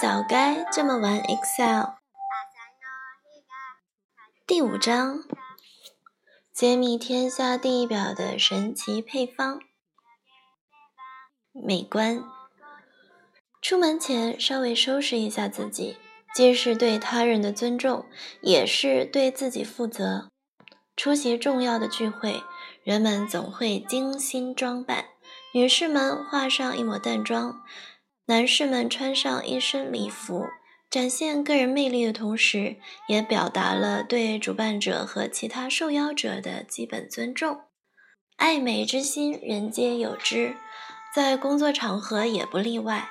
[0.00, 1.94] 早该这么玩 Excel。
[4.46, 5.24] 第五章，
[6.52, 9.58] 揭秘天下第一表的神奇配方。
[11.52, 12.22] 美观。
[13.60, 15.96] 出门前稍微收拾一下自己，
[16.32, 18.06] 既是对他人的尊重，
[18.40, 20.28] 也是对自己负责。
[20.94, 22.44] 出席重要的聚会，
[22.84, 25.06] 人们总会精心装扮，
[25.52, 27.60] 女士们画上一抹淡妆，
[28.28, 30.46] 男士们穿上一身礼服。
[30.90, 32.76] 展现个人魅力的同时，
[33.08, 37.60] 也表达了对主办者和其他受邀者的基本尊重。
[38.36, 40.56] 爱美之心，人皆有之，
[41.14, 43.08] 在工作场合也不例外。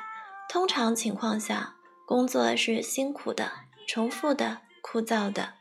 [0.49, 1.75] 通常情况下，
[2.07, 3.51] 工作是辛苦的、
[3.87, 5.53] 重复的、枯燥的。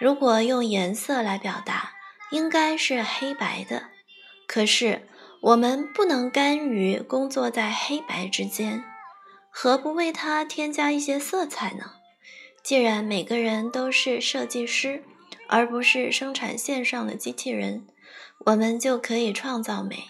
[0.00, 1.92] 如果用颜色来表达，
[2.30, 3.90] 应该是黑白的。
[4.46, 5.06] 可是，
[5.40, 8.82] 我们不能甘于工作在黑白之间。
[9.54, 11.92] 何不为它添加一些色彩呢？
[12.64, 15.04] 既然每个人都是设计师，
[15.46, 17.86] 而不是生产线上的机器人，
[18.46, 20.04] 我们就可以创造美，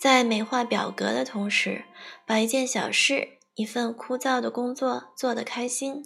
[0.00, 1.84] 在美化表格的同时，
[2.26, 6.04] 把一件小事、一份枯燥的工作做得开心。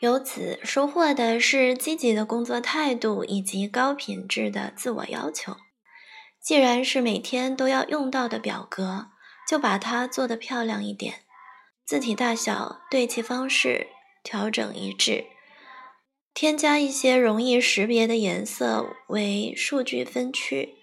[0.00, 5.56] 由此收获的是积极的工作态度以及高品质的自我要求。
[6.42, 9.10] 既然是每天都要用到的表格。
[9.46, 11.22] 就把它做得漂亮一点，
[11.84, 13.88] 字体大小、对齐方式
[14.22, 15.26] 调整一致，
[16.32, 20.76] 添加一些容易识别的颜色为数据分区，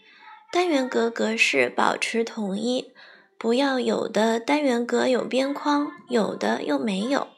[0.52, 2.94] 单元格格式保持统一，
[3.38, 7.30] 不要有的单元格有边框，有的又没有，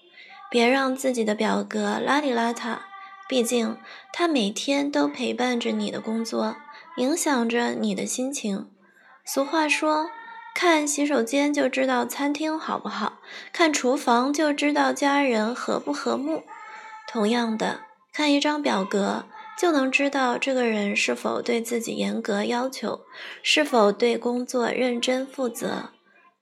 [0.52, 2.80] 别让自己的表格邋里邋遢，
[3.30, 3.78] 毕竟
[4.12, 6.58] 它每天都陪伴着你的工作，
[6.98, 8.70] 影响着你的心情。
[9.24, 10.10] 俗话说。
[10.54, 13.20] 看洗手间就知道餐厅好不好，
[13.52, 16.44] 看厨房就知道家人和不和睦。
[17.08, 17.82] 同样的，
[18.14, 19.26] 看一张表格
[19.58, 23.02] 就能知道这个人是否对自己严格要求，
[23.42, 25.90] 是否对工作认真负责。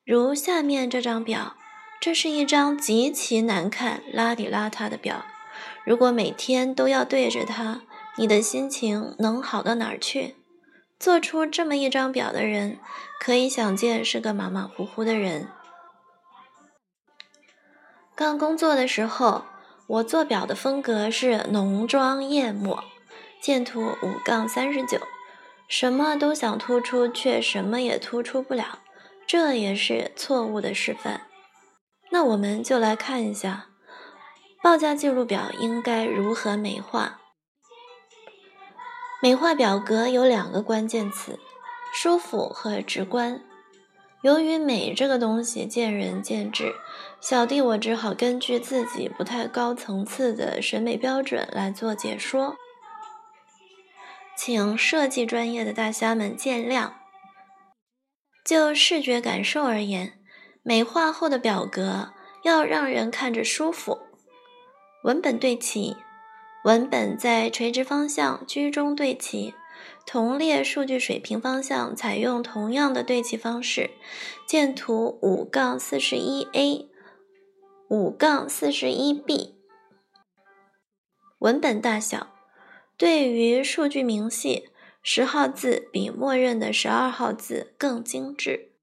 [0.05, 1.55] 如下面这张表，
[1.99, 5.25] 这是一张极其难看、邋里邋遢的表。
[5.83, 7.81] 如果每天都要对着它，
[8.17, 10.35] 你的心情能好到哪儿去？
[11.01, 12.78] 做出这么一张表的人，
[13.19, 15.47] 可以想见是个马马虎虎的人。
[18.13, 19.45] 刚工作的时候，
[19.88, 22.84] 我做表的风格是浓妆艳抹，
[23.41, 25.00] 剑图五杠三十九，
[25.67, 28.78] 什么都想突出，却什么也突出不了，
[29.25, 31.22] 这也是错误的示范。
[32.11, 33.69] 那我们就来看一下，
[34.61, 37.20] 报价记录表应该如何美化。
[39.23, 41.37] 美化表格有两个关键词：
[41.93, 43.39] 舒服和直观。
[44.23, 46.73] 由于美这个东西见仁见智，
[47.19, 52.55] 小弟我只好根据自己不太高层次的审美标准来做解说，
[54.35, 56.93] 请设计专业的大虾们见谅。
[58.43, 60.13] 就视觉感受而言，
[60.63, 62.11] 美化后的表格
[62.41, 63.99] 要让人看着舒服，
[65.03, 65.95] 文本对齐。
[66.63, 69.55] 文本在垂直方向居中对齐，
[70.05, 73.89] 同列数据水平方向采用同样的对齐方式。
[74.45, 76.89] 见图五杠四十一 A，
[77.89, 79.55] 五杠四十一 B。
[81.39, 82.27] 文本大小
[82.95, 84.69] 对于数据明细，
[85.01, 88.73] 十号字比默认的十二号字更精致。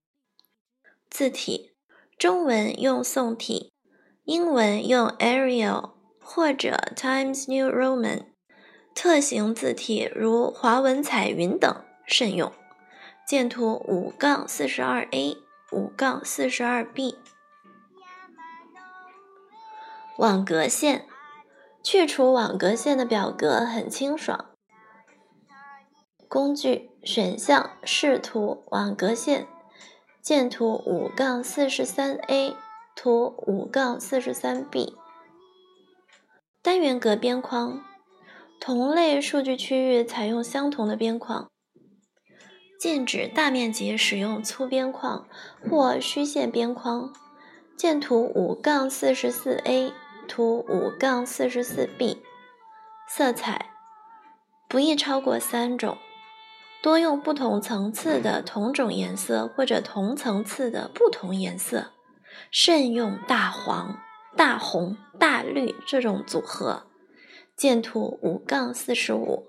[1.09, 1.71] 字体，
[2.19, 3.71] 中文用宋体，
[4.25, 5.97] 英文用 Arial。
[6.31, 8.27] 或者 Times New Roman，
[8.94, 12.53] 特型字体如华文彩云等慎用。
[13.27, 15.39] 见图五杠四十二 A，
[15.72, 17.16] 五杠四十二 B。
[20.19, 21.06] 网格线，
[21.83, 24.51] 去除网格线的表格很清爽。
[26.28, 29.47] 工具选项视图网格线。
[30.21, 32.54] 见图五杠四十三 A，
[32.95, 34.97] 图五杠四十三 B。
[36.68, 37.82] 单元格边框，
[38.60, 41.48] 同类数据区域采用相同的边框。
[42.78, 45.26] 禁止大面积使用粗边框
[45.66, 47.10] 或虚线边框。
[47.74, 49.94] 见图五杠四十四 A，
[50.28, 52.20] 图五杠四十四 B。
[53.09, 53.70] 色彩
[54.68, 55.97] 不宜超过三种，
[56.82, 61.92] 多用不同层次的同种颜色或者同层次的不同颜色，
[62.50, 64.03] 慎用大黄。
[64.39, 66.85] 大红、大绿这种组合，
[67.57, 69.49] 见图五杠四十五。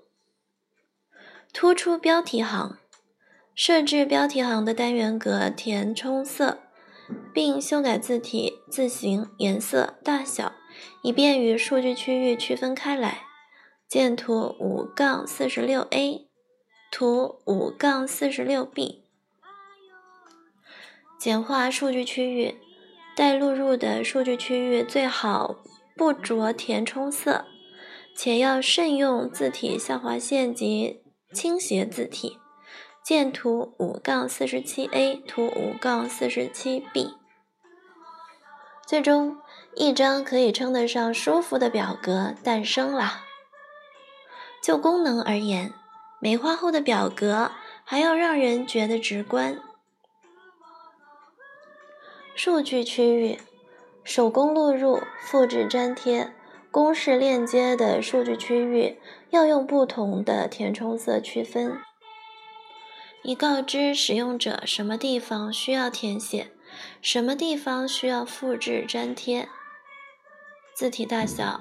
[1.52, 2.76] 突出标题行，
[3.54, 6.58] 设置标题行的单元格填充色，
[7.32, 10.54] 并修改字体字形、颜色、大小，
[11.02, 13.22] 以便与数据区域区分开来。
[13.86, 16.28] 见图五杠四十六 A，
[16.90, 19.04] 图五杠四十六 B。
[21.16, 22.56] 简化数据区域，
[23.20, 25.56] 待录入的数据区域最好
[25.94, 27.44] 不着填充色，
[28.16, 31.02] 且要慎用字体下划线及
[31.34, 32.38] 倾斜字体。
[33.04, 37.10] 见图五杠四十七 A，图五杠四十七 B。
[38.86, 39.36] 最终，
[39.74, 43.24] 一张可以称得上舒服的表格诞生了。
[44.64, 45.74] 就功能而言，
[46.22, 47.50] 美化后的表格
[47.84, 49.60] 还要让人觉得直观。
[52.42, 53.38] 数据区域，
[54.02, 56.32] 手工录入、复制粘贴、
[56.70, 58.98] 公式链接的数据区域
[59.28, 61.78] 要用不同的填充色区分，
[63.22, 66.50] 以告知使用者什么地方需要填写，
[67.02, 69.46] 什么地方需要复制粘贴。
[70.74, 71.60] 字体大小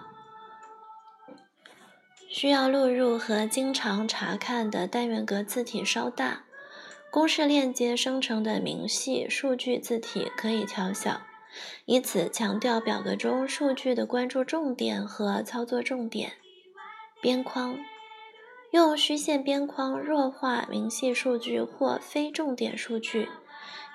[2.29, 6.45] 需要录入和经常查看的单元格字体稍大。
[7.11, 11.21] 公式链接生成的明细数据字体可以调小，
[11.85, 16.33] 以此强调表格中数据的关注重点和操作重点。
[17.19, 17.79] 边框
[18.71, 23.27] 用虚线边框弱化明细数据或非重点数据，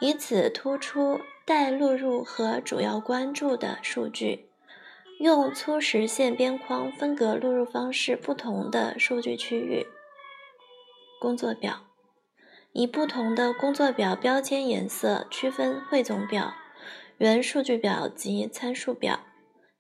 [0.01, 4.49] 以此突出待录入和主要关注的数据。
[5.21, 9.87] 用粗实线边框分隔录入方式不同的数据区域。
[11.21, 11.94] 工作表。
[12.75, 16.55] 以不同的工作表标签颜色区分汇总表、
[17.19, 19.21] 原数据表及参数表，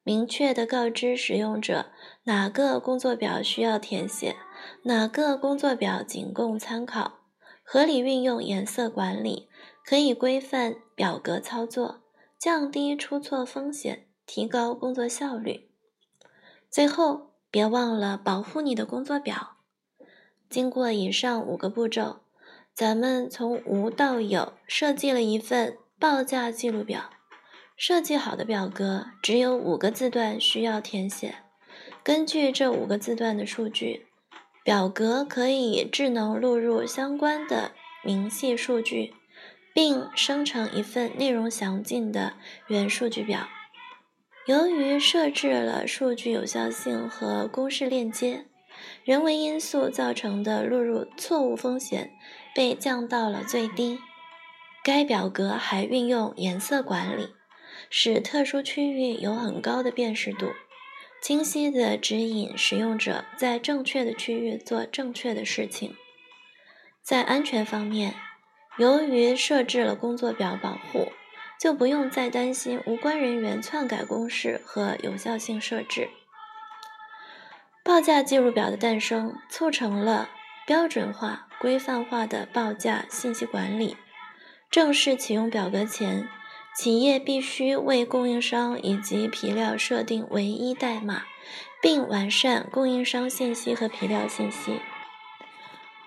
[0.05, 1.87] 明确地告知使用者
[2.23, 4.37] 哪个工作表需要填写，
[4.85, 7.19] 哪个工作表仅供参考。
[7.65, 9.49] 合理运用颜色管理，
[9.85, 12.03] 可以规范表格操作，
[12.39, 15.69] 降低出错风险，提高工作效率。
[16.71, 19.57] 最后，别忘了保护你的工作表。
[20.49, 22.24] 经过以上五个步骤。
[22.75, 27.09] 咱们从无到有设计了一份报价记录表，
[27.77, 31.37] 设计好的表格只有五个字段需要填写。
[32.03, 34.07] 根据这五个字段的数据，
[34.65, 37.71] 表格可以智能录入相关的
[38.03, 39.15] 明细数据，
[39.73, 42.35] 并生成一份内容详尽的
[42.67, 43.47] 原数据表。
[44.47, 48.47] 由于设置了数据有效性和公式链接。
[49.05, 52.11] 人为因素造成的录入错误风险
[52.55, 53.99] 被降到了最低。
[54.83, 57.35] 该表格还运用颜色管理，
[57.89, 60.53] 使特殊区域有很高的辨识度，
[61.23, 65.97] 清晰地指引使用者在正确的区域做正确的事情。
[67.03, 68.15] 在安全方面，
[68.77, 71.13] 由于设置了工作表保护，
[71.59, 76.11] 就不用再担心无关人员篡改公式和有效性设置。
[77.83, 80.29] 报价记录表的诞生，促成了
[80.67, 83.97] 标准化、规范化的报价信息管理。
[84.71, 86.29] 正式启用表格前，
[86.77, 91.25] 企业必须为供应商以及皮料设定唯一代码，
[91.81, 94.81] 并完善供应商信息和皮料信息。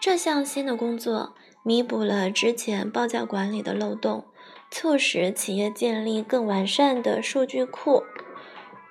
[0.02, 4.26] 这项新的工作弥补了之前报价管理的漏洞，
[4.70, 8.04] 促使企业建立更完善的数据库。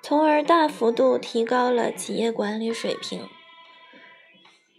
[0.03, 3.29] 从而大幅度提高了企业管理水平。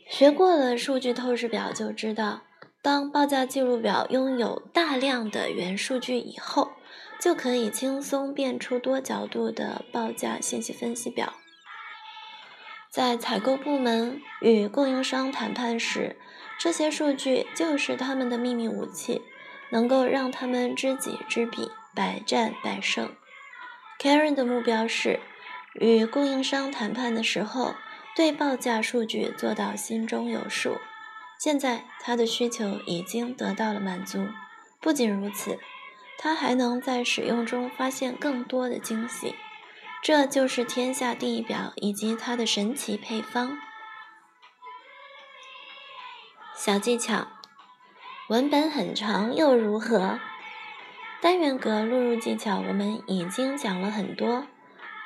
[0.10, 2.42] 学过了数据透视表就知道，
[2.82, 6.72] 当报价记录表拥有大量的原数据以后，
[7.20, 11.34] 就可以轻松变出多角度的报价信息分析表。
[12.90, 16.16] 在采购部门与供应商谈判时，
[16.58, 19.22] 这些数据就是他们的秘密武器，
[19.72, 23.14] 能够让他们知己知彼，百战百胜。
[24.00, 25.20] Karen 的目标是
[25.74, 27.76] 与供应商谈判的时候，
[28.18, 30.80] 对报价数据做到心中有数。
[31.38, 34.30] 现在他的需求已经得到了满足。
[34.82, 35.60] 不仅如此，
[36.18, 39.36] 他还能在使用中发现更多的惊喜。
[40.02, 43.60] 这就是天下第一表以及它的神奇配方。
[46.56, 47.28] 小技巧：
[48.30, 50.20] 文本很长又如何？
[51.22, 54.48] 单元格录入技巧我们已经讲了很多，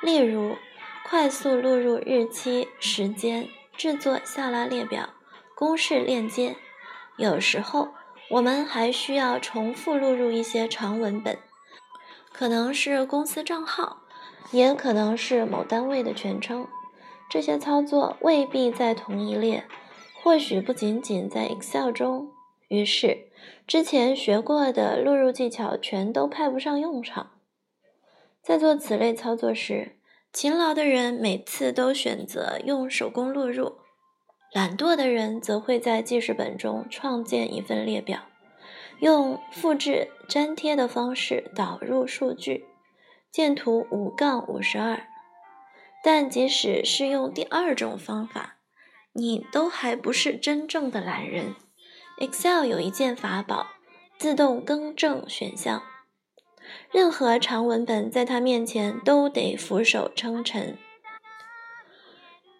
[0.00, 0.56] 例如
[1.04, 5.10] 快速录入日期、时间、制作下拉列表、
[5.54, 6.56] 公式链接。
[7.16, 7.88] 有时候
[8.30, 11.38] 我们还需要重复录入一些长文本，
[12.32, 14.02] 可能是公司账号，
[14.52, 16.66] 也可能是某单位的全称。
[17.28, 19.64] 这些操作未必在同一列，
[20.22, 22.32] 或许不仅仅在 Excel 中。
[22.68, 23.28] 于是
[23.66, 27.32] 之前学过的录入技巧全都派不上用场。
[28.40, 29.96] 在做此类操作时，
[30.32, 33.76] 勤劳的人每次都选择用手工录入，
[34.52, 38.20] 懒惰的人则会在记事本中创建一份列表，
[39.00, 42.64] 用复制粘贴的方式导入数据。
[43.30, 45.06] 见图五杠五十二。
[46.02, 48.56] 但即使是用第二种方法，
[49.12, 51.54] 你都还不是真正的懒人。
[52.18, 53.66] Excel 有一件法宝——
[54.18, 55.82] 自动更正选项。
[56.90, 60.76] 任何长文本在它面前都得俯首称臣。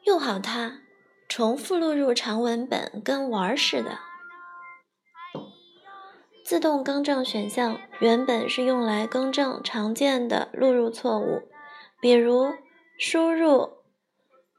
[0.04, 0.80] 用好它，
[1.28, 3.98] 重复录入长文本跟玩儿似的。
[6.44, 11.42] 自动更正选项原本是用来更正常见的录入错误，
[12.00, 12.52] 比如
[12.98, 13.70] 输入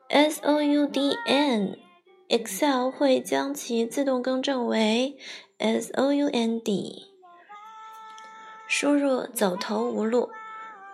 [0.07, 5.17] S O U D N，Excel 会将其自动更正为
[5.59, 7.12] sound。
[8.75, 10.31] 输入走投无路，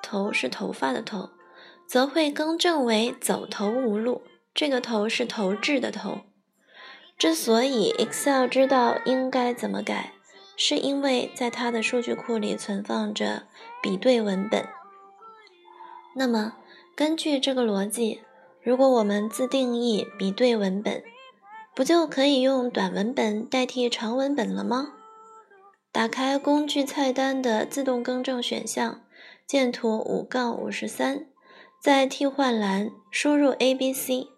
[0.03, 1.29] 头是头发的头，
[1.88, 4.21] 则会更正为走投无路。
[4.53, 6.19] 这个头是投掷的头。
[7.17, 10.12] 之所以 Excel 知道应该怎么改，
[10.57, 13.43] 是因为在它的数据库里存放着
[13.81, 14.67] 比对文本。
[16.17, 16.55] 那么，
[16.98, 18.19] 根据这个逻辑，
[18.62, 21.01] 如果我们自定义比对文本，
[21.74, 24.95] 不就可以用短文本代替长文本了吗？
[26.00, 29.01] 打开工具菜单的自动更正选项，
[29.46, 31.25] 见图五杠五十三，
[31.84, 34.29] 在替换栏输入 A B C，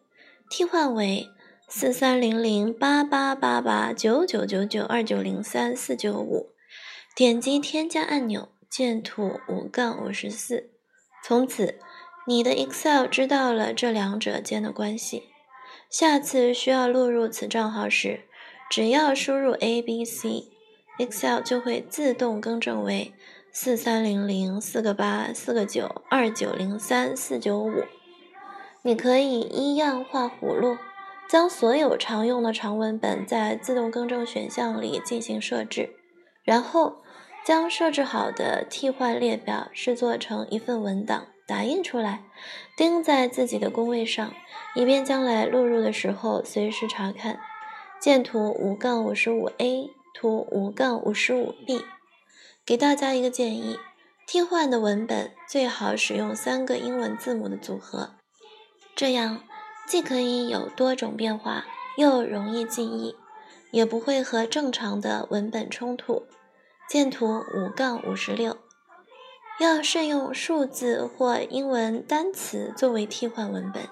[0.49, 1.27] 替换为
[1.69, 6.47] 四三零零八八八八九九九九二九零三四九五，
[7.15, 10.71] 点击添加按钮，见图五杠五十四。
[11.23, 11.77] 从此，
[12.25, 15.25] 你的 Excel 知道了这两者间的关系。
[15.91, 18.21] 下次需要录入此账号时，
[18.67, 20.50] 只要输入 A B C。
[21.01, 23.13] Excel 就会自动更正为
[23.51, 27.83] 四三零零四个八四个九二九零三四九五。
[28.83, 30.77] 你可以一样画葫芦，
[31.27, 35.89] 将所有常用的长文本在自动更正选项里进行设置，
[36.43, 36.97] 然后
[37.43, 42.23] 将设置好的替换列表视作成一份文档，打印出来，
[42.77, 44.31] 钉在自己的工位上，
[44.75, 47.39] 以便将来录入的时候随时查看。
[47.99, 49.91] 见图五杠五十五 A。
[50.13, 51.83] 图五杠五十五 b，
[52.65, 53.77] 给大家一个建议：
[54.27, 58.15] 替换的文本最好使用三个英文字母的组合，
[58.95, 59.43] 这样
[59.87, 61.65] 既可以有多种变化，
[61.97, 63.15] 又容易记忆，
[63.71, 66.27] 也不会和正常的文本冲突。
[66.87, 68.57] 见图五杠五十六，
[69.61, 73.87] 要慎用数字或英文单词作为替换文本，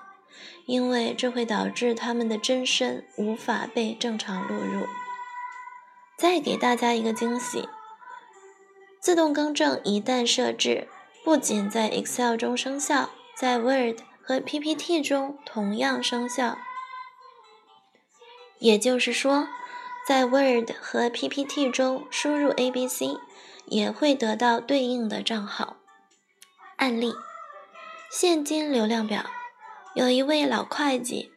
[0.65, 4.85] 因为这会导致它们的真身无法被正常录入。
[6.19, 7.69] 再给大家一个惊喜：
[8.99, 10.89] 自动更正一旦设置，
[11.23, 16.57] 不仅在 Excel 中生效，在 Word 和 PPT 中同样生效。
[18.57, 19.47] 也就是说，
[20.05, 23.03] 在 Word 和 PPT 中输入 ABC，
[23.67, 25.77] 也会得到对应的账号。
[26.75, 27.13] 案例：
[28.11, 29.23] 现金流量表。
[29.95, 31.31] 有一位老会计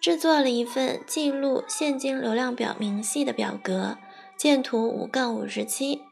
[0.00, 3.98] 制作了一份记录现金流量表明细的表格。
[4.38, 6.02] 见图五杠五十七，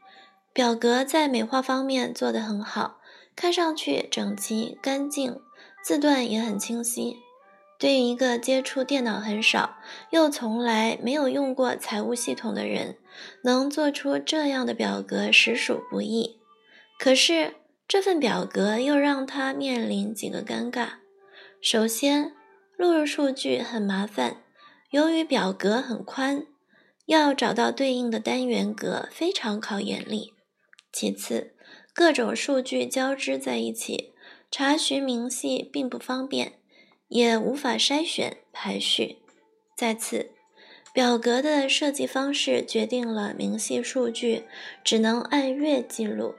[0.51, 2.97] 表格在美化方面做得很好，
[3.37, 5.39] 看上去整齐干净，
[5.81, 7.19] 字段也很清晰。
[7.79, 9.77] 对于一个接触电脑很少
[10.09, 12.97] 又从来没有用过财务系统的人，
[13.43, 16.37] 能做出这样的表格实属不易。
[16.99, 17.53] 可是
[17.87, 20.95] 这份表格又让他面临几个尴尬：
[21.61, 22.33] 首先，
[22.75, 24.41] 录入数据很麻烦，
[24.89, 26.45] 由于表格很宽。
[27.07, 30.33] 要找到对应的单元格非常考眼力。
[30.91, 31.55] 其次，
[31.93, 34.13] 各种数据交织在一起，
[34.51, 36.59] 查询明细并不方便，
[37.07, 39.19] 也无法筛选排序。
[39.75, 40.31] 再次，
[40.91, 44.43] 表格的设计方式决定了明细数据
[44.83, 46.35] 只能按月记录，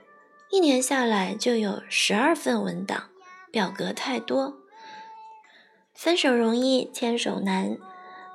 [0.51, 3.09] 一年下来就有十二份文档，
[3.51, 4.59] 表格太多，
[5.93, 7.77] 分手容易牵手难。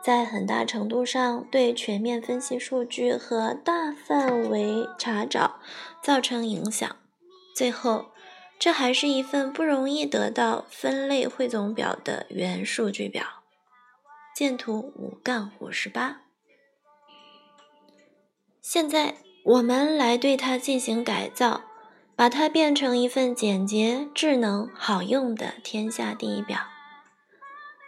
[0.04, 5.58] 在很大程度上对全面分析数据和大范围查找
[6.02, 6.94] 造成影响。
[7.56, 8.10] 最后，
[8.58, 13.24] 这还是一份不容易得到分类汇总表的原数据表。
[14.36, 16.20] 见图五杠五十八。
[18.60, 21.62] 现在我们来对它进行改造，
[22.14, 26.58] 把它变成一份简洁、智能、好用的天下第一表。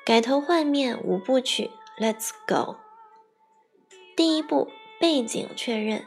[0.07, 1.71] 改头换面五部曲。
[1.99, 2.77] Let's go。
[4.15, 4.69] 第一步，
[5.01, 6.05] 背景确认。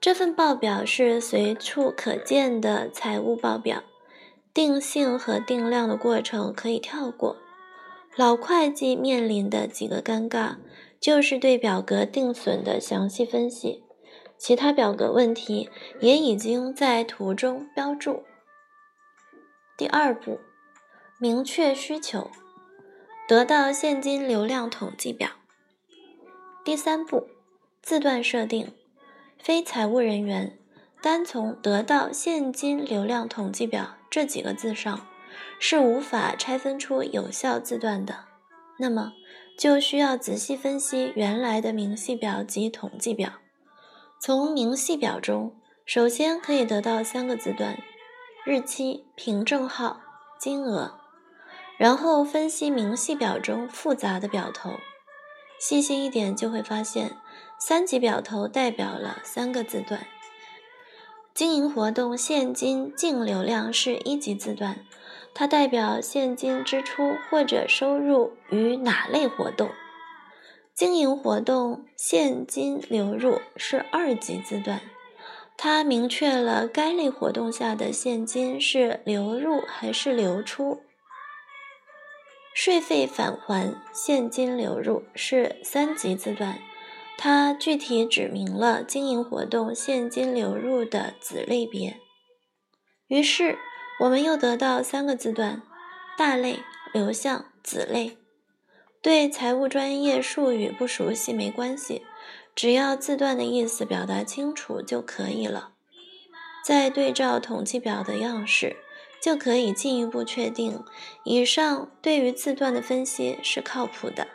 [0.00, 3.82] 这份报表是随处可见的财务报表，
[4.54, 7.36] 定性和定量的过程可以跳过。
[8.16, 10.56] 老会计面临的几个尴尬，
[10.98, 13.84] 就是对表格定损的详细分析，
[14.38, 15.68] 其他表格问题
[16.00, 18.24] 也已经在图中标注。
[19.76, 20.40] 第二步，
[21.18, 22.30] 明确需求，
[23.28, 25.30] 得到现金流量统计表。
[26.64, 27.28] 第三步，
[27.80, 28.72] 字段设定。
[29.38, 30.56] 非财务人员
[31.00, 35.06] 单从得到现金流量统计表这几个字上
[35.58, 38.26] 是无法拆分出有效字段的，
[38.78, 39.12] 那么
[39.58, 43.32] 就需要仔细分析原来的明细表及统计表。
[44.20, 47.76] 从明细表中，首先可以得到三个字段：
[48.44, 50.00] 日期、凭证号、
[50.38, 51.00] 金额，
[51.82, 54.74] 然后分析明细表中复杂的表头。
[55.58, 57.16] 细心一点就会发现，
[57.58, 60.06] 三级表头代表了三个字段。
[61.34, 64.86] 经营活动现金净流量是一级字段，
[65.34, 69.68] 它代表现金支出或者收入与哪类活动。
[70.76, 74.80] 经营活动现金流入是二级字段，
[75.56, 80.80] 它明确了该类活动下的现金是流入还是流出。
[82.54, 86.58] 税费返还现金流入是三级字段，
[87.16, 91.98] 它具体指明了经营活动现金流入的子类别。
[93.08, 93.58] 于是，
[94.00, 95.62] 我们又得到三个字段：
[96.16, 96.60] 大类、
[96.92, 98.18] 流向、子类。
[99.00, 102.02] 对财务专业术语不熟悉没关系，
[102.54, 105.72] 只要字段的意思表达清楚就可以了。
[106.64, 108.76] 再对照统计表的样式。
[109.22, 110.82] 就可以进一步确定，
[111.22, 114.26] 以上对于字段的分析是靠谱的。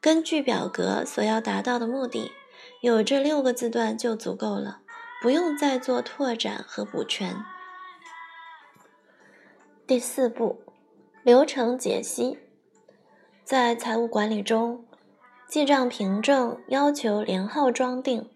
[0.00, 2.32] 根据表格所要达到的目的，
[2.80, 4.80] 有这六个字段就足够了，
[5.22, 7.36] 不用再做拓展和补全。
[9.86, 10.64] 第四步，
[11.22, 12.40] 流程解析。
[13.44, 14.84] 在财务管理中，
[15.46, 18.28] 记账凭证要求连号装订，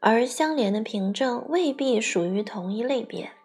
[0.00, 3.35] 而相连的凭证未必属于同一类别。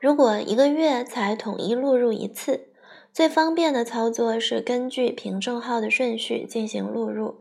[0.00, 2.68] 如果一个月才统一录入一次，
[3.12, 7.40] 最方便的操作是根据凭证号的顺序进行录入。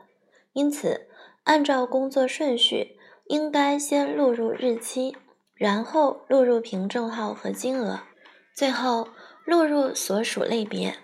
[0.52, 1.08] 因此，
[1.46, 5.16] 按照工作顺序，应该先录入日期，
[5.56, 8.02] 然后录入凭证号和金额，
[8.54, 9.08] 最后
[9.46, 10.96] 录入所属类别。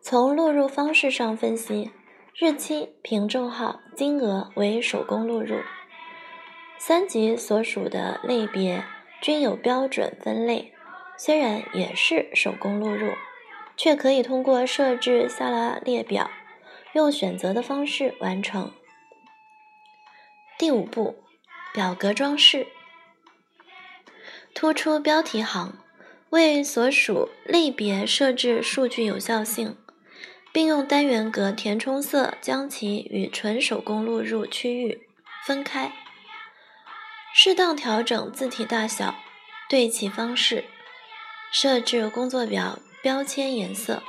[0.00, 1.90] 从录入方式上分析，
[2.34, 5.56] 日期、凭证号、金额为手工录入，
[6.78, 8.82] 三级所属的类别。
[9.20, 10.72] 均有标准分类，
[11.18, 13.12] 虽然也是手工录入，
[13.76, 16.30] 却可以通过设置下拉列表，
[16.94, 18.72] 用选择的方式完成。
[20.58, 21.22] 第五步，
[21.72, 22.66] 表格装饰，
[24.54, 25.78] 突出标题行，
[26.30, 29.76] 为所属类别设置数据有效性，
[30.52, 35.06] 并用单元格填充色将其与纯手工录入区域
[35.46, 35.92] 分开。
[37.32, 39.14] 适当调整字体大小、
[39.68, 40.64] 对齐方式，
[41.52, 44.02] 设置工作表标签颜色，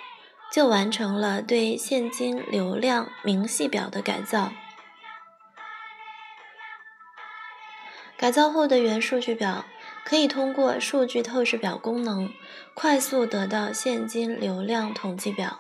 [0.52, 4.52] 就完成了对现金流量明细表的改造。
[8.18, 9.66] 改造后的原数据表
[10.04, 12.32] 可以通过数据透视表功能
[12.74, 15.60] 快速得到现金流量统计表。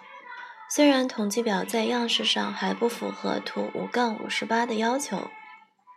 [0.70, 5.30] 虽然统计表在样式上还不符合图五杠五十八的要求。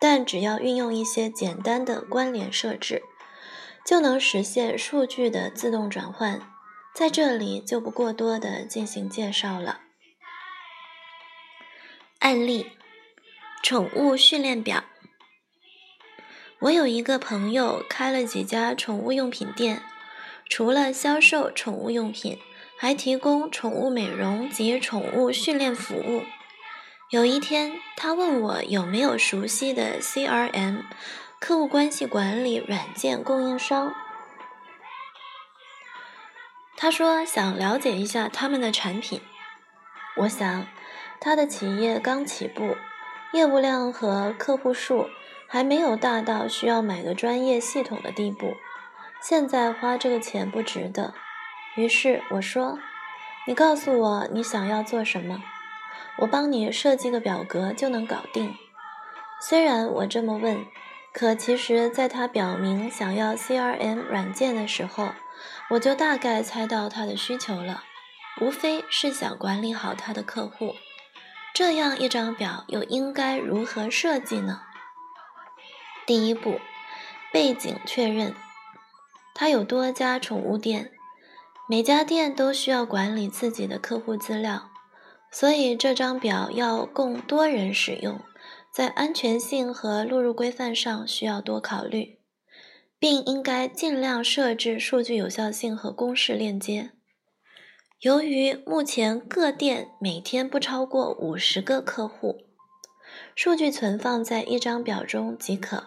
[0.07, 3.03] 但只要运用一些简单的关联设置，
[3.87, 6.43] 就能实现数据的自动转换。
[6.95, 9.81] 在这里就不过多的进行介绍了。
[12.19, 12.73] 案例：
[13.63, 14.85] 宠物训练表。
[16.59, 19.83] 我有一个朋友开了几家宠物用品店，
[20.51, 22.39] 除了销售宠物用品，
[22.77, 26.25] 还提供宠物美容及宠物训练服务。
[27.11, 30.83] 有一天，他问我有没有熟悉的 CRM
[31.39, 33.95] 客户关系管理软件供应商。
[36.77, 39.21] 他说想了解一下他们的产品。
[40.17, 40.67] 我想，
[41.21, 42.75] 他的企业刚起步，
[43.33, 45.09] 业务量和客户数
[45.47, 48.57] 还没有大到需要买个专业系统的地步。
[49.21, 51.15] 现在花这个钱不值得。
[51.77, 52.79] 于是我说
[53.47, 55.43] ：“你告诉我你想要做什么。”
[56.19, 58.55] 我帮你设计个表格就能搞定。
[59.41, 60.65] 虽然我这么问，
[61.13, 65.11] 可其实在他表明想要 CRM 软件的时候，
[65.71, 67.85] 我就大概猜到他的需求了，
[68.41, 70.75] 无非是想管理好他的客户。
[71.53, 74.63] 这样一张表又应该如何设计呢？
[76.07, 76.61] 第一步，
[77.33, 78.35] 背景确认。
[79.35, 80.93] 他有多家宠物店，
[81.69, 84.71] 每家店都需要管理自己的客户资料，
[85.35, 88.21] 所以这张表要供多人使用，
[88.73, 92.21] 在安全性和录入规范上需要多考虑，
[93.01, 96.93] 并应该尽量设置数据有效性和公示链接。
[97.99, 102.45] 由于目前各店每天不超过五十个客户，
[103.35, 105.87] 数据存放在一张表中即可。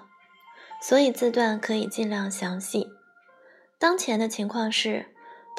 [0.81, 2.87] 所以字段可以尽量详细。
[3.79, 5.05] 当前的情况是，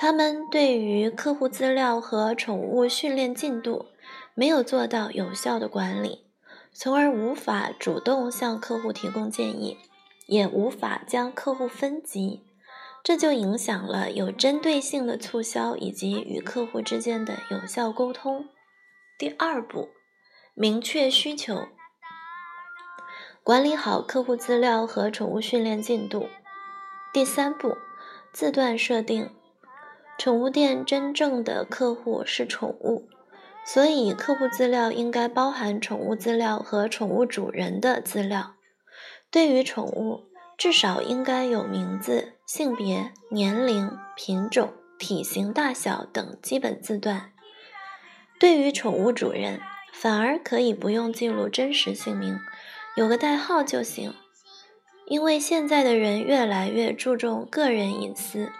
[0.00, 3.87] 他们对于客户资料和宠物训练进度
[4.32, 6.24] 没有做到有效的管理，
[6.72, 9.76] 从而无法主动向客户提供建议，
[10.28, 12.44] 也无法将客户分级，
[13.02, 18.48] 这就影响了有针对性的促销以及与客户之间的有效沟通。
[19.18, 19.88] 第二步，
[20.54, 21.66] 明确需求。
[23.42, 26.28] 管理好客户资料和宠物训练进度。
[27.12, 27.76] 第三步，
[28.32, 29.28] 字段设定。
[30.18, 33.09] 宠物店真正的客户是宠物，
[33.64, 38.57] 所以客户资料应该包含宠物资料和宠物主人的资料。
[39.31, 40.24] 对于宠物，
[40.57, 47.31] 至少应该有名字、性别、年龄、品种、体型大小等基本字段。
[48.40, 49.61] 对于宠物主人，
[49.92, 52.37] 反而可以不用记录真实姓名。
[52.96, 54.12] 有个代号就行，
[55.07, 58.50] 因为现在的人越来越注重个人隐私，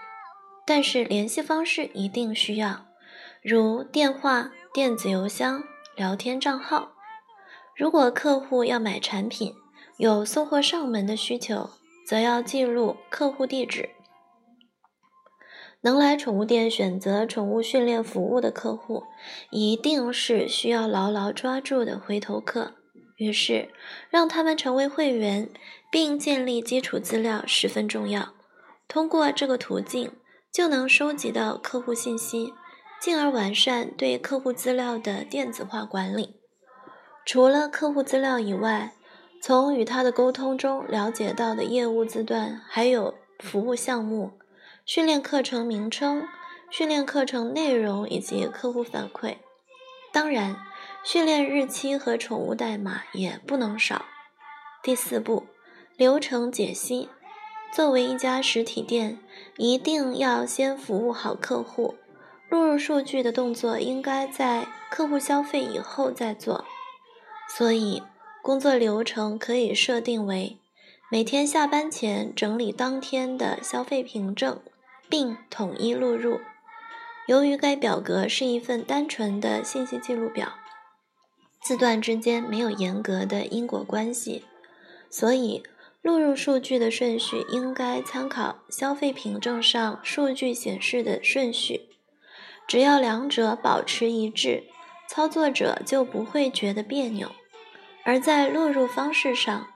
[0.69, 2.89] 但是联系方式一定需要，
[3.43, 5.65] 如电话、电子邮箱、
[5.97, 6.93] 聊天账号。
[7.75, 9.55] 如果客户要买产品，
[9.97, 11.71] 有送货上门的需求，
[12.07, 13.89] 则要记录客户地址。
[15.81, 19.05] 能来宠物店选择宠物训练服务的客户，
[19.51, 22.75] 一定是需要牢牢抓住的回头客。
[23.17, 23.71] 于是，
[24.11, 25.49] 让他们成为会员，
[25.91, 28.35] 并建立基础资料十分重要。
[28.87, 30.13] 通过这个途径，
[30.53, 32.53] 就能收集到客户信息，
[33.01, 36.37] 进而完善对客户资料的电子化管理。
[37.25, 38.95] 除了客户资料以外，
[39.43, 44.39] 从与他的沟通中了解到的业务字段，还有服务项目、
[44.85, 46.27] 训练课程名称、
[46.71, 49.39] 训练课程内容以及客户反馈。
[50.13, 50.57] 当然。
[51.05, 54.05] 训练日期和宠物代码也不能少。
[54.83, 55.47] 第四步，
[55.97, 57.09] 流程解析。
[57.73, 59.19] 作为一家实体店，
[59.57, 61.95] 一定要先服务好客户。
[62.49, 66.65] 录入数据的动作应该在客户消费以后再做。
[67.55, 68.03] 所以，
[68.43, 70.59] 工作流程可以设定为：
[71.11, 74.61] 每天下班前整理当天的消费凭证，
[75.09, 76.41] 并统一录入。
[77.27, 80.55] 由于该表格是一份单纯的信息记录表。
[81.63, 84.47] 字段之间没有严格的因果关系，
[85.11, 85.63] 所以
[86.09, 91.91] 录入数据的顺序应该参考消费凭证上数据显示的顺序。
[92.67, 94.65] 只要两者保持一致，
[95.07, 97.31] 操作者就不会觉得别扭。
[98.05, 99.67] 而在录入方式上，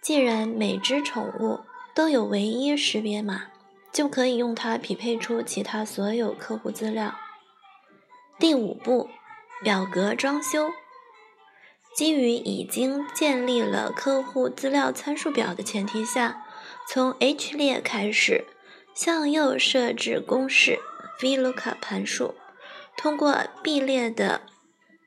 [0.00, 1.60] 既然每只宠物
[1.94, 3.44] 都有唯一识别码，
[3.92, 7.14] 就可以用它匹配出其他所有客户资料。
[8.40, 9.08] 第五步，
[9.62, 10.72] 表格装修。
[11.96, 16.44] 基于已经建立了客户资料参数表的前提下，
[16.86, 18.44] 从 H 列开始，
[18.94, 20.78] 向右设置公式
[21.22, 22.34] VLOOKUP 函数，
[22.98, 24.42] 通过 B 列的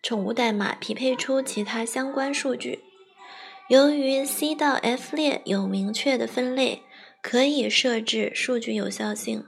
[0.01, 2.79] 宠物代码匹配出其他相关数据。
[3.67, 6.81] 由于 C 到 F 列有明确的分类，
[7.21, 9.45] 可以设置数据有效性。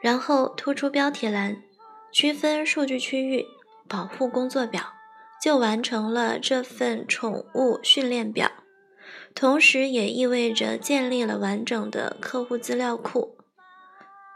[0.00, 1.62] 然后突出标题栏，
[2.10, 3.46] 区分数据区域，
[3.86, 4.94] 保护工作表。
[5.40, 8.50] 就完成了这份宠物训练表，
[9.34, 13.36] 同时也意味着建立了完整的客户资料库。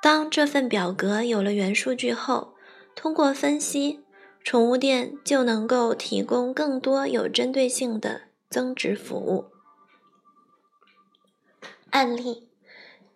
[0.00, 2.54] 当这份表格有了原数据后，
[2.94, 4.00] 通过分析，
[4.42, 9.46] 宠物店就能够提供更多有针对性的增值服务。
[11.90, 12.48] 案例：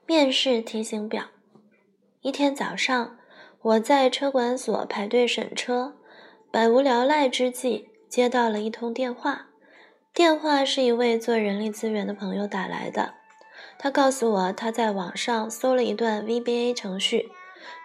[0.07, 1.25] 面试提醒表。
[2.23, 3.19] 一天早上，
[3.61, 5.98] 我在车管所排队审车。
[6.51, 9.49] 百无聊赖之际，接到了一通电话。
[10.15, 13.15] 电话是一位做人力资源的朋友打来的。
[13.79, 17.31] 他告诉我，他在网上搜了一段 VBA 程序，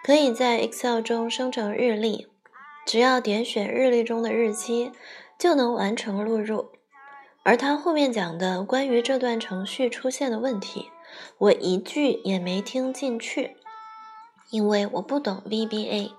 [0.02, 2.28] 可以在 Excel 中生成日历，
[2.86, 4.92] 只要点选日历中的日期，
[5.38, 6.70] 就能完成录入。
[7.42, 10.90] 而他后面讲的关于这段程序出现的问题，
[11.36, 13.58] 我一句也没听进去，
[14.48, 16.12] 因为我不懂 VBA。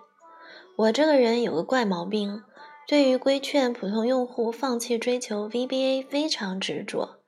[0.77, 2.43] 我这个人有个怪毛病，
[2.85, 7.21] 对于规劝普通用户放弃追求 VBA 非常执着。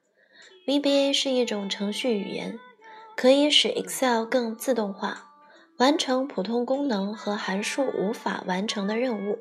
[0.66, 2.58] VBA 是一种程序语言，
[3.16, 5.30] 可以使 Excel 更自动化，
[5.78, 9.38] 完成普通功能和函数无法完成的任务。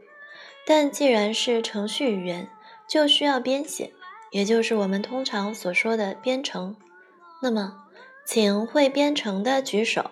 [0.66, 2.50] 但既然是程序语言，
[2.88, 3.92] 就需要编写，
[4.32, 6.78] 也就是我们通常所说的编程。
[7.42, 7.84] 那么，
[8.26, 10.12] 请会编程的举手。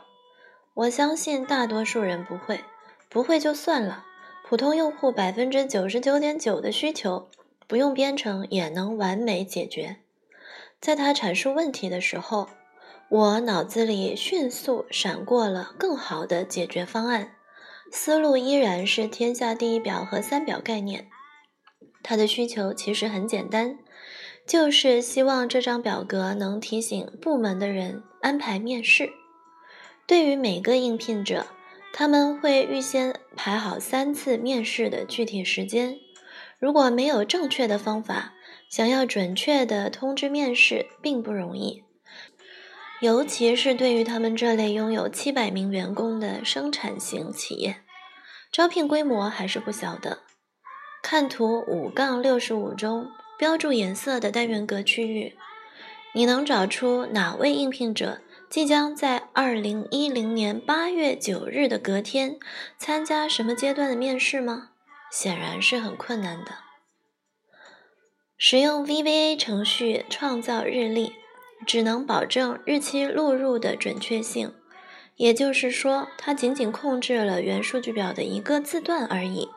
[0.74, 2.60] 我相信大多数人不会，
[3.10, 4.06] 不会就算了。
[4.48, 7.30] 普通用户百分之九十九点九的需求，
[7.68, 9.98] 不用编程也能完美解决。
[10.80, 12.48] 在他阐述问题的时候，
[13.10, 17.36] 我脑子里迅速闪过了更好的解决方案，
[17.92, 21.08] 思路依然是天下第一表和三表概念。
[22.04, 23.80] 他的需求其实很简单，
[24.46, 29.10] 就是希望这张表格能提醒部门的人安排面试。
[30.06, 31.48] 对于每个应聘者。
[31.98, 35.98] 他们会预先排好三次面试的具体时间。
[36.60, 38.34] 如果没有正确的方法，
[38.70, 41.86] 想要准确的通知面试并不容易，
[43.00, 47.78] 尤其是对于他们这类拥有七百名员工的生产型企业，
[48.52, 50.18] 招聘规模还是不小的。
[51.02, 53.08] 看图五杠六十五中
[53.40, 55.38] 标注颜色的单元格区域，
[56.14, 58.20] 你能找出哪位应聘者？
[58.50, 62.38] 即将在二零一零年八月九日的隔天
[62.78, 64.70] 参加什么阶段的面试吗？
[65.12, 66.52] 显然是很困难的。
[68.38, 71.14] 使用 VBA 程序创造日历，
[71.66, 74.54] 只能保证日期录入的准确性，
[75.16, 79.50] 也就是说，它仅仅控制了原数据表的一个字段而已。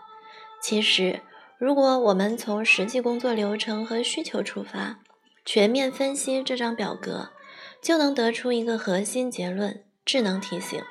[0.63, 1.21] 其实，
[1.59, 5.01] 如果我们从实际工作流程和需求出发，
[5.45, 7.31] 全面分析这张表格。
[7.81, 10.83] 就能得出一个核心结论：智能提醒。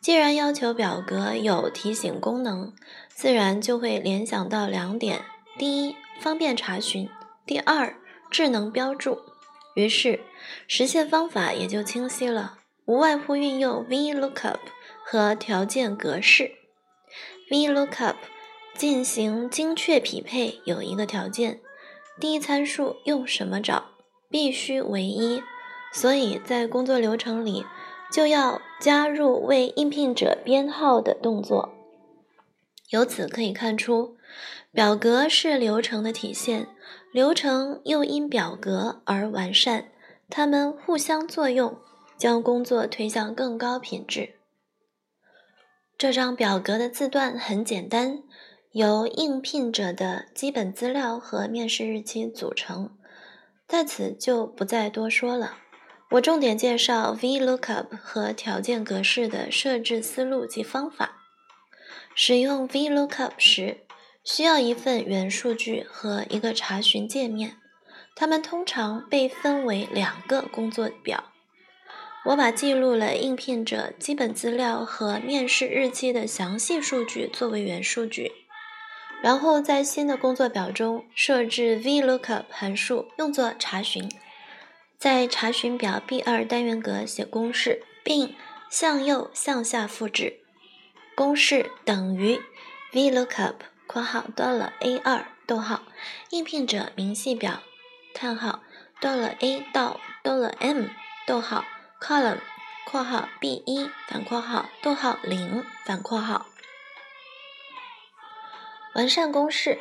[0.00, 2.72] 既然要求表格有提醒功能，
[3.08, 5.24] 自然就会联想到两点：
[5.58, 7.08] 第一，方便查询；
[7.44, 7.96] 第二，
[8.30, 9.20] 智能标注。
[9.74, 10.20] 于是，
[10.68, 14.58] 实现方法也就清晰了，无外乎运用 VLOOKUP
[15.04, 16.52] 和条件格式。
[17.50, 18.14] VLOOKUP
[18.74, 21.60] 进行精确匹配有一个条件：
[22.20, 23.90] 第一参数用什么找，
[24.30, 25.42] 必须唯一。
[25.96, 27.64] 所以在工作流程里，
[28.12, 31.72] 就要加入为应聘者编号的动作。
[32.90, 34.18] 由此可以看出，
[34.72, 36.68] 表格是流程的体现，
[37.12, 39.88] 流程又因表格而完善，
[40.28, 41.78] 它们互相作用，
[42.18, 44.34] 将工作推向更高品质。
[45.96, 48.22] 这张表格的字段很简单，
[48.72, 52.90] 由应聘者的基本资料和面试日期组成，
[53.66, 55.54] 在此就不再多说了。
[56.10, 61.22] 我重点介绍 VLOOKUP 和条件格式的设置思路及方法。
[62.14, 63.78] 使用 VLOOKUP 时，
[64.24, 67.56] 需要一份元数据和一个查询界面，
[68.14, 71.32] 它们通常被分为两个工作表。
[72.26, 78.32] 我把记录了应聘者基本资料和面试日期的详细数据作为元数据，
[79.22, 84.08] 然后在新的工作表中设置 VLOOKUP 函数，用作查询。
[84.98, 88.34] 在查询表 B 二单元格写公式，并
[88.70, 90.40] 向右向下复制。
[91.14, 92.40] 公式等于
[92.92, 93.54] VLOOKUP（
[93.86, 94.24] 括号
[94.80, 95.82] $A 二逗号
[96.30, 97.60] 应聘者明细表
[98.14, 98.62] 叹号
[99.00, 100.86] $A 到 $M
[101.26, 101.64] 逗号
[102.00, 102.40] column（
[102.86, 106.46] 括号 B 一反括号逗号零反括号）
[108.96, 109.78] 完善公式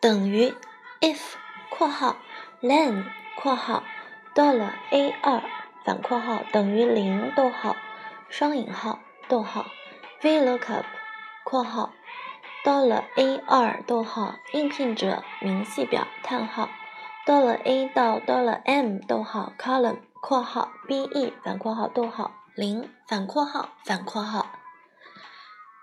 [0.00, 0.54] 等于
[1.00, 1.18] if（
[1.68, 2.16] 括号
[2.62, 3.04] len
[3.36, 3.82] 括号）。
[4.36, 5.42] 到了 A 二
[5.82, 7.74] 反括号等于零逗号
[8.28, 9.64] 双引号逗号。
[10.20, 10.84] VLOOKUP
[11.42, 11.94] 括号
[12.62, 14.34] 到了 A 二逗号。
[14.52, 16.68] 应聘者明细表叹号
[17.24, 19.54] 到了 A 到到了 M 逗号。
[19.58, 22.32] column 括号 BE 反括号逗号。
[22.54, 24.60] 零反括号反括号。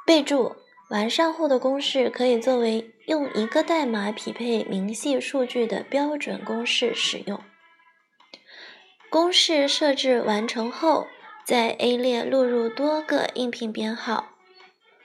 [0.06, 0.56] 备注
[0.92, 7.42] 完善后的公式可以作为用一个代码匹配明细数据的标准公式使用。
[9.14, 11.06] 公式设置完成后，
[11.46, 14.32] 在 A 列录入多个应聘编号，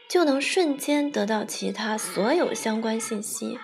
[0.08, 3.58] 就能瞬间得到其他所有相关信息。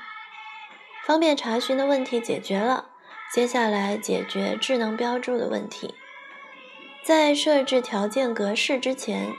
[1.07, 2.91] 方便查询的问题解决了，
[3.33, 5.95] 接下来解决智能标注的问题。
[7.03, 9.33] 在设置条件格式之前，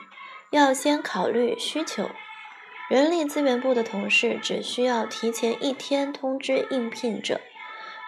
[0.49, 2.09] 要先考虑需求。
[2.89, 7.39] 人力资源部的同事只需要提前一天通知应聘者，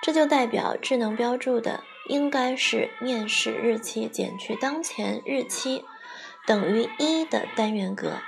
[0.02, 1.84] 这就代表智能标注的。
[2.08, 5.84] 应该是面试日期减去当前日期
[6.46, 8.20] 等于一的单元格。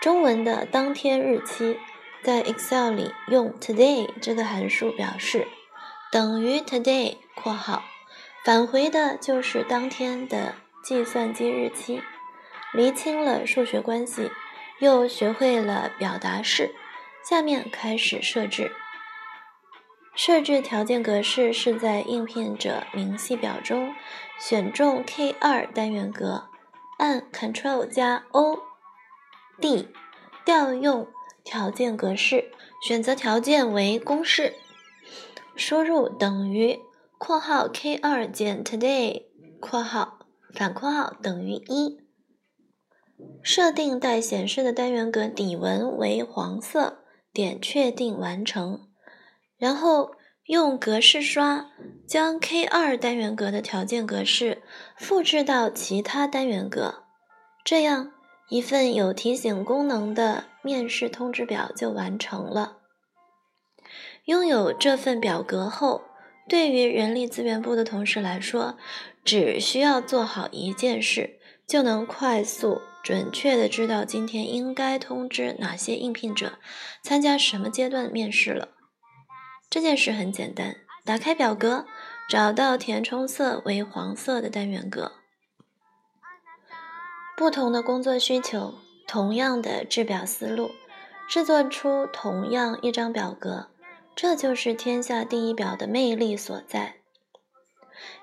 [0.00, 1.78] 中文的当天日期
[2.22, 5.48] 在 Excel 里用 today 这个函数表示
[6.12, 7.84] 等于 today（ 括号），
[8.44, 12.02] 返回的就是当天的计算机日期。
[12.72, 14.30] 厘清了数学关系，
[14.80, 16.74] 又学会了表达式，
[17.28, 18.72] 下面开始设置。
[20.16, 23.94] 设置条件格式是在应聘者明细表中
[24.40, 26.44] 选中 K2 单元格，
[26.98, 29.88] 按 Ctrl 加 O，D，
[30.46, 31.06] 调用
[31.44, 32.50] 条件格式，
[32.82, 34.54] 选择条件为公式，
[35.54, 36.80] 输入等于
[37.18, 39.24] 括号 K2 减 Today
[39.60, 40.20] 括号
[40.54, 42.00] 反括号等于一。
[43.42, 48.85] 设定待显示的单元格底纹为黄色，点确定完成。
[49.58, 50.12] 然后
[50.46, 51.70] 用格式刷
[52.06, 54.62] 将 K2 单元格的条件格式
[54.96, 57.02] 复制到其他单元格，
[57.64, 58.12] 这样
[58.48, 62.78] 一份有提醒功能的面试通知表就完成了。
[64.26, 66.02] 拥有这份表格后，
[66.48, 68.76] 对于人力资源部的同事来说，
[69.24, 72.80] 只需要做好一件事，就能快速。
[73.02, 76.58] 准确的知道今天应该通知哪些应聘者
[77.04, 78.75] 参加什么阶段面试了。
[79.76, 81.84] 这件事很简单，打开表格，
[82.30, 85.12] 找到填充色为黄色的单元格。
[87.36, 90.70] 不同的工作需求，同样的制表思路，
[91.28, 93.68] 制作出同样一张表格，
[94.14, 96.94] 这就是天下第一表的魅力所在。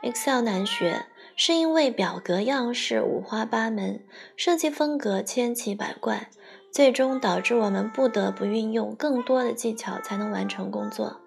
[0.02, 1.06] Excel 难学。
[1.36, 4.04] 是因为表格样式五花八门，
[4.36, 6.30] 设计风格千奇百怪，
[6.72, 11.22] 最终导致我们不得不运用更多的技巧才能完成工作。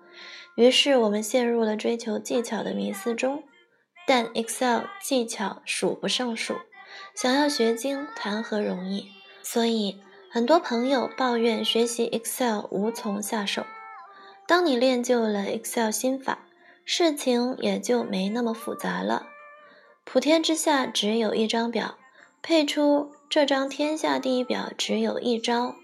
[0.57, 3.45] 于是我们陷入了追求技巧的迷思中。
[4.09, 6.55] 但 Excel 技巧数不胜数，
[7.14, 9.09] 想要学精谈何容易？
[9.42, 13.66] 所以很多朋友抱怨学习 Excel 无从下手。
[14.47, 16.47] 当你练就了 Excel 心法，
[16.85, 19.27] 事情也就没那么复杂了。
[20.05, 21.99] 普天之下只有一张表，
[22.40, 25.75] 配出这张天下第一表只有一招，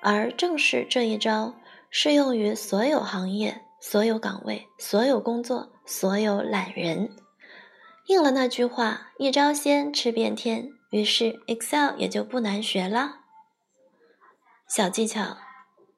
[0.00, 1.54] 而正是这一招
[1.90, 7.14] 适用于所有行业、所有岗位、所有工作、所有懒人。
[8.06, 13.20] 应了那句话：“一招鲜吃遍天。”于是 Excel 也就不难学了。
[14.68, 15.36] 小技巧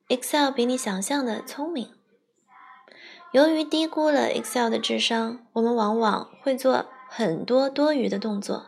[0.09, 1.95] ：Excel 比你想象的聪明。
[3.33, 6.91] 由于低估了 Excel 的智商，我们往往会做。
[7.09, 8.67] 很多多余的动作，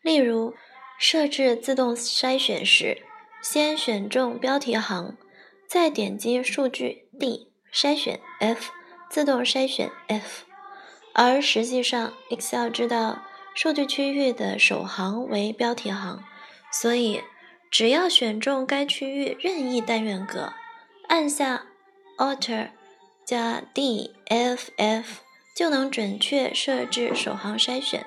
[0.00, 0.54] 例如
[0.96, 3.02] 设置自动筛选时，
[3.42, 5.16] 先选中标题行，
[5.68, 8.70] 再点击数据 D 筛选 F
[9.08, 10.44] 自动筛选 F，
[11.14, 13.22] 而实际上 Excel 知道
[13.54, 16.22] 数据区域的首行为标题行，
[16.72, 17.22] 所以
[17.70, 20.52] 只要选中该区域任意单元格，
[21.08, 21.66] 按下
[22.18, 22.70] Alt
[23.24, 25.20] 加 D F F。
[25.52, 28.06] 就能准确设置首行筛选。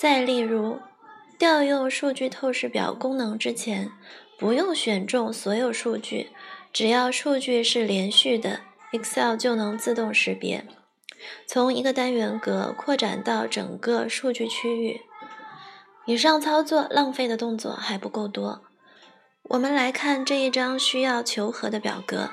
[0.00, 0.80] 再例如，
[1.38, 3.92] 调用数据透视表功能之前，
[4.36, 6.30] 不用选中所有数据，
[6.78, 8.60] 只要数据是连续的
[8.92, 10.64] ，Excel 就能自动识别，
[11.44, 15.00] 从一个单元格扩展到整个数据区域。
[16.06, 18.62] 以上操作浪费的动作还不够多。
[19.48, 22.30] 我们来看这一张需要求和的表格，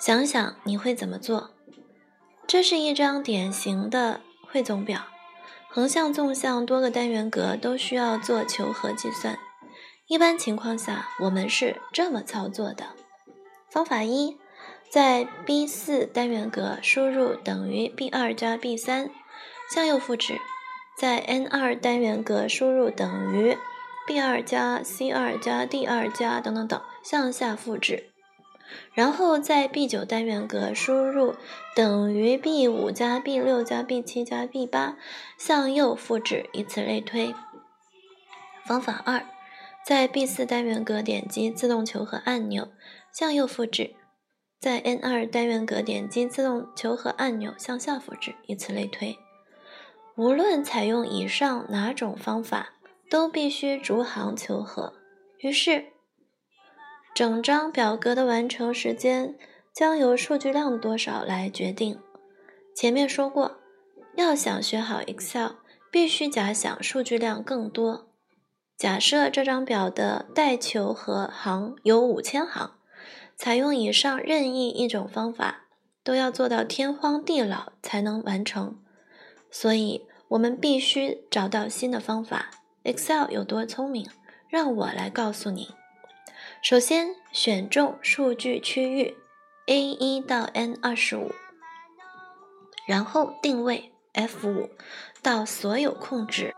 [0.00, 1.52] 想想你会怎么做？
[2.48, 4.20] 这是一张典型的
[4.50, 5.06] 汇总表，
[5.68, 9.38] 横向、纵向多个单元格都需要做求和计算。
[10.08, 12.86] 一般情况下，我们是这么操作的：
[13.68, 14.36] 方法一，
[14.90, 19.10] 在 B 四单元格输入等于 B 二加 B 三，
[19.70, 20.36] 向右复制；
[20.96, 23.56] 在 N 二单元格输入等于
[24.06, 28.10] B 二加 C 二加 D 二加等等等，向下复制。
[28.94, 31.36] 然后在 B 九单元格输入
[31.74, 34.96] 等于 B 五加 B 六加 B 七加 B 八，
[35.38, 37.34] 向右复制，以此类推。
[38.64, 39.24] 方法二，
[39.84, 42.68] 在 B 四单元格点击自动求和按钮，
[43.16, 43.94] 向右复制；
[44.60, 49.16] 在 N 二单元格点击自动求和按钮，向下复制，以此类推。
[50.16, 52.74] 无论采用以上哪种方法，
[53.08, 54.92] 都必须逐行求和。
[55.38, 55.86] 于是。
[57.14, 59.38] 整张表格的完成时间
[59.72, 61.98] 将由数据量多少来决定。
[62.74, 63.56] 前面说过，
[64.16, 65.52] 要想学好 Excel，
[65.90, 68.08] 必须假想数据量更多。
[68.76, 72.75] 假设这张表的待求和行有五千行，
[73.36, 75.66] 采用以上任意一种方法，
[76.02, 78.78] 都要做到天荒地老才能完成。
[79.50, 82.50] 所以，我们必须找到新的方法。
[82.84, 84.08] Excel 有多聪明？
[84.48, 85.70] 让我来告诉你。
[86.62, 89.16] 首先选中数据区域
[89.66, 91.32] A 一到 N 二十五，
[92.86, 94.70] 然后定位 F 五
[95.20, 96.54] 到所有控制。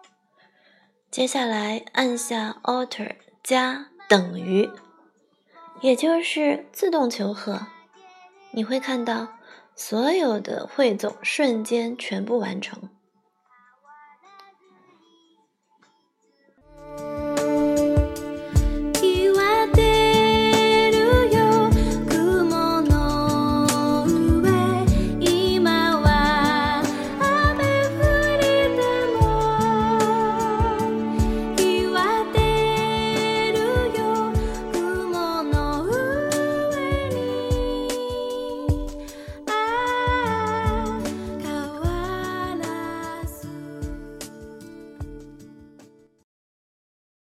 [1.11, 4.69] 接下来按下 Alt 加等于，
[5.81, 7.67] 也就是自动求和。
[8.51, 9.29] 你会看到
[9.77, 12.89] 所有的汇总瞬间全部完成。